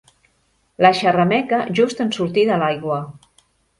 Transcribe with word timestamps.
La 0.85 0.91
xerrameca 1.01 1.59
just 1.81 2.01
en 2.07 2.11
sortir 2.19 2.47
de 2.53 2.59
l'aigua. 2.65 2.99